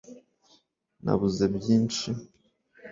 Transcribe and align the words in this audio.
nabuze 1.03 1.45
byinshi 1.55 2.09